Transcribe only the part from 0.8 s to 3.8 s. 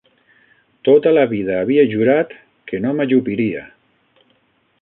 Tota la vida havia jurat que no m'ajupiria